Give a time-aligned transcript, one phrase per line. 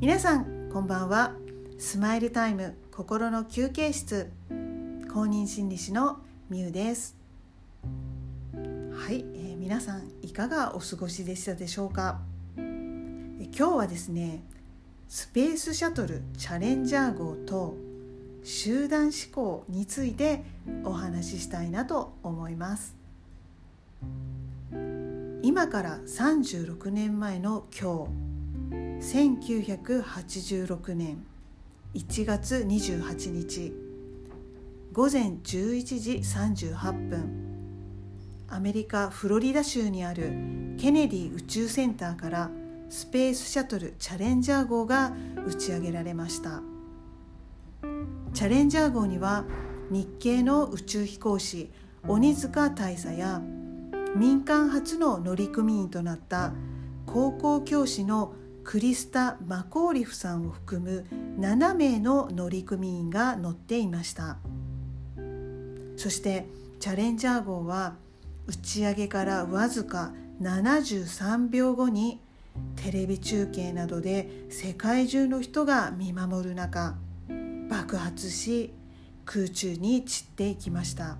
[0.00, 1.34] 皆さんこんばんは。
[1.78, 4.32] スマイルタイム心の休憩室。
[5.12, 7.18] 公認心理師のみゆです。
[8.54, 12.22] はい、えー、皆さんいかがお過ごしでしたでしょうか、
[12.56, 14.42] え、今日はですね
[15.06, 17.76] スペースシャトルチャレンジャー号と
[18.42, 20.44] 集団思考について
[20.82, 22.96] お話ししたいなと思います。
[25.42, 28.29] 今から36年前の今日
[29.00, 31.24] 1986年
[31.94, 33.72] 1月28日
[34.92, 37.30] 午前11時38分
[38.48, 40.24] アメリカ・フロリダ州にある
[40.78, 42.50] ケネディ宇宙センターから
[42.90, 45.12] スペースシャトルチャレンジャー号が
[45.46, 46.60] 打ち上げられました。
[48.34, 49.44] チャレンジャー号には
[49.90, 51.70] 日系の宇宙飛行士
[52.06, 53.40] 鬼塚大佐や
[54.14, 56.52] 民間初の乗組員となった
[57.06, 61.06] 高校教師のクリスタ・マコーリフさんを含む
[61.38, 64.38] 7名の乗組員が乗っていました
[65.96, 66.46] そして
[66.78, 67.96] チャレンジャー号は
[68.46, 72.20] 打ち上げからわずか73秒後に
[72.76, 76.96] テレビ中継などで世界中の人が見守る中
[77.68, 78.72] 爆発し
[79.24, 81.16] 空中に散っていきました。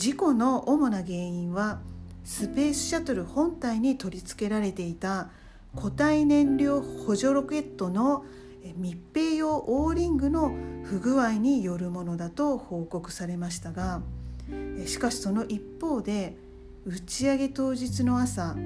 [0.00, 1.82] 事故の主な原因は
[2.24, 5.28] スペースシャトル本体に取り付けられていた
[5.76, 8.24] 固体燃料補助ロケットの
[8.76, 10.52] 密閉用オーリングの
[10.84, 14.02] 不具合によるものだと報告されましたが
[14.86, 16.36] しかしその一方で
[16.84, 18.56] 打ち上げ当日の朝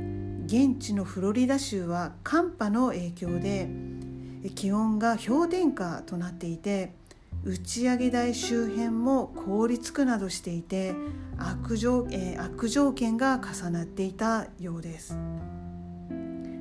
[0.46, 3.68] 現地のフロリダ州は寒波の影響で
[4.54, 6.92] 気温が氷点下となっていて
[7.44, 10.94] 打ち上げ台周辺も凍りつくなどしていて
[11.36, 15.16] 悪条,、え、悪条件が重なっていたようです。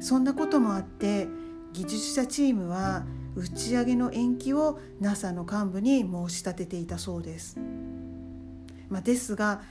[0.04, 1.30] そんなこともあって
[1.72, 7.58] 技術者チームは打ち上げの延期を NASA の幹部に申し立てていたそうです、
[8.90, 9.62] まあ、ですが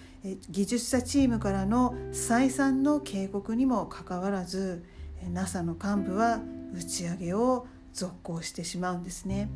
[0.48, 4.82] 技術者チームからの再三の警告にもかかわらず
[5.30, 6.40] NASA の幹部は
[6.74, 9.50] 打ち上げを続行してしまうんですね。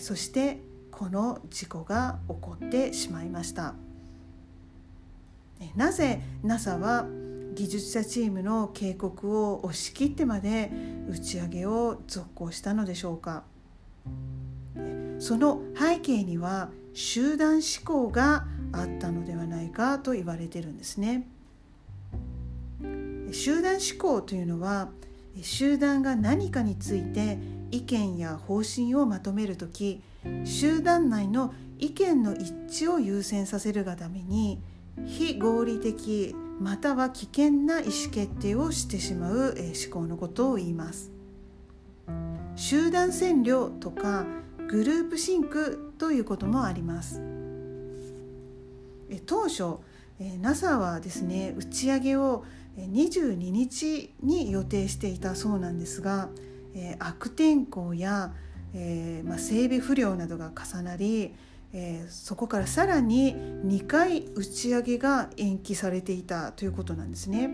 [0.00, 0.58] そして
[0.90, 3.74] この事故が起こってしまいました
[5.76, 7.06] なぜ NASA は
[7.54, 10.70] 技術者チームの警告を押し切ってまで
[11.08, 13.44] 打ち上げを続行したのでしょうか。
[15.18, 21.28] その背景には集団思考があったのではないかと言われてるんですね。
[23.32, 24.88] 集団思考というのは
[25.40, 27.38] 集団が何かについて
[27.70, 30.02] 意見や方針をまとめる時
[30.44, 32.52] 集団内の意見の一
[32.84, 34.60] 致を優先させるがために
[35.06, 41.10] 非合理的または危険な意思決定をしてしまう思考のことを言います。
[42.56, 44.26] 集団占領とか
[44.68, 47.20] グループシンクということもあります。
[49.26, 49.78] 当初
[50.40, 52.44] NASA はですね打ち上げを
[52.76, 56.28] 22日に予定していたそうなんですが
[56.74, 58.32] え、悪天候や、
[58.74, 61.34] えーまあ、整備不良などが重なり、
[61.72, 67.50] えー、そこからさらに2回打ち上げが延期されていたということなんですね。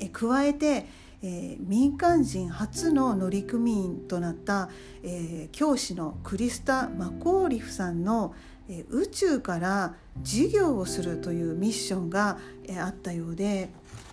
[0.00, 0.86] え、加えて、
[1.22, 4.68] えー、民間人初の乗組員となった、
[5.02, 8.34] えー、教師のクリスタ・マコーリフさんの、
[8.68, 13.70] え、宇宙から授業をするというミッションが、え、あったようで、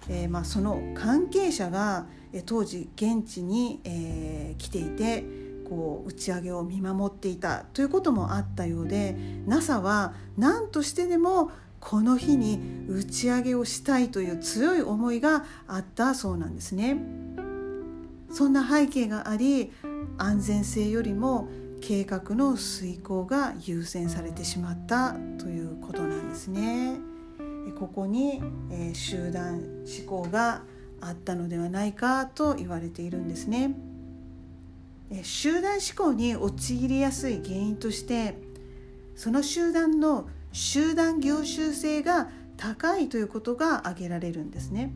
[0.08, 2.06] えまあ、その関係者が
[2.46, 9.16] 当時現地に、え、来ていてこう打ち上げを見守っていたということもあったようで
[9.46, 16.98] NASA は何としてでもこの日に打ち上げをしたいという強い思いがあったそうなんですね。
[18.32, 19.72] そんな背景があり
[20.18, 21.48] 安全性よりも
[21.82, 26.98] 計画の遂行が優先されてしまったということなんですね。
[27.80, 30.64] ここに、え、集団思考が
[31.02, 33.76] あったのではないかと言われているんですね。
[35.24, 38.38] 集団思考に陥りやすい原因として
[39.16, 44.94] その集団の集団業習性が高いということが挙げられるんですね。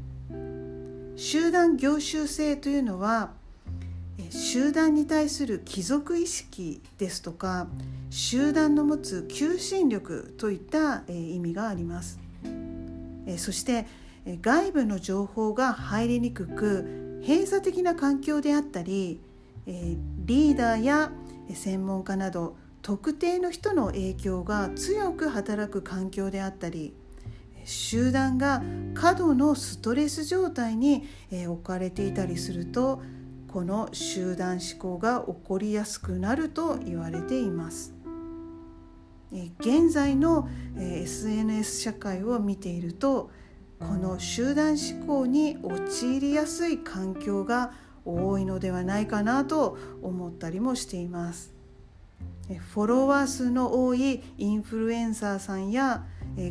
[1.15, 3.33] 集団業習性というのは
[4.29, 7.67] 集団に対する帰属意識ですとか
[8.09, 12.19] 集団の持つ求心力といった意味があります。
[13.37, 13.85] そして
[14.41, 19.19] 外部の情報が入りにくく閉鎖的な環境であったり
[19.65, 21.11] リーダーや
[21.53, 26.93] 専門家など特定の人の影響が強く働く環境であったり
[27.65, 28.63] 集団が
[28.93, 31.07] 過度のストレス状態に
[31.47, 33.01] 置かれていたりすると
[33.47, 37.93] この集団思考が起こりやすくなると言われています。
[39.59, 43.29] 現在の SNS 社会を見ていると
[43.79, 47.71] この集団思考に陥りやすい環境が
[48.15, 51.53] 多いのではないかなと思ったりもしています。
[52.71, 56.05] フォロワー数の多いインフルエンサーさんや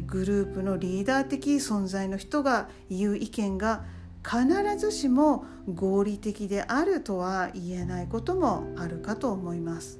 [0.07, 3.85] グループのリーダー的存在の人が言う意見が
[4.25, 4.47] 必
[4.77, 9.99] ずしも合理的であるとは言えないこともあるかと思います。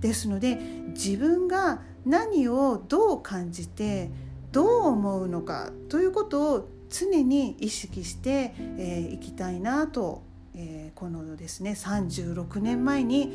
[0.00, 0.56] ですので
[0.88, 4.10] 自分が何をどう感じて
[4.52, 10.22] どう思うのかということを常に意識してい、えー、きたいなと、
[10.54, 13.28] えー、このですね36年前に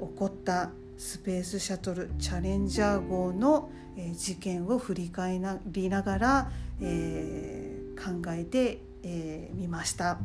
[0.00, 10.18] 起こったスペースシャトルチャレンジャー号の、えー、事件を振り返りながら、えー、考えてみ、えー、ました。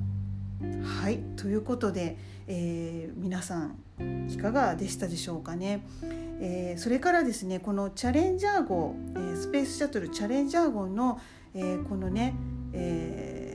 [0.84, 2.18] はいということで、
[2.48, 5.86] えー、皆さんいかがでしたでしょうかね。
[6.42, 11.20] えー、それからですねこのチャレンジャー号、えー、スペースシャトルチャレンジャー号の、
[11.54, 12.36] えー、このね、
[12.74, 13.50] えー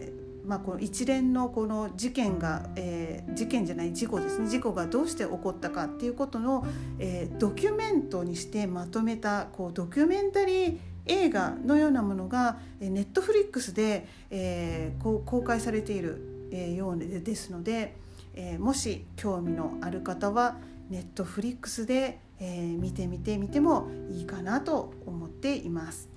[0.46, 6.66] まあ、この一連のこの事件が、えー、事件じゃない事故ですね事故がどうして起こったかっていうことの、
[6.98, 17.94] えー、ドキュメントにしてまとめたこうドキュメンタリー映画のようなものがネットフリックスで、えー、こう公開されている、えー、ようですので、
[18.34, 20.56] えー、もし興味のある方は
[20.90, 26.08] ネットフリックスで、えー、見てみてみてもいいかなと思っています。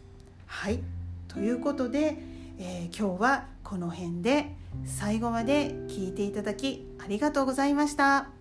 [0.45, 0.79] はい
[1.27, 2.17] ということで、
[2.59, 4.55] えー、今日はこの辺で
[4.85, 8.36] 最後まで聞いていただきありがとうございました。